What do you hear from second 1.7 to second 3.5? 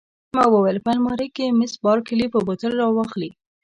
بارکلي به بوتل را واخلي.